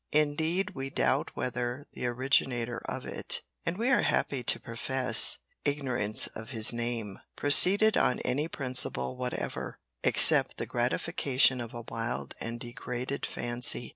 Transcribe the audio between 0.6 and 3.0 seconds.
we doubt whether the originator